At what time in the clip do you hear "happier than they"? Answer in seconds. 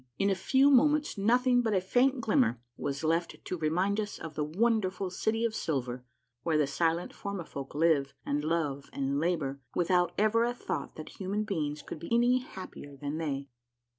12.39-13.47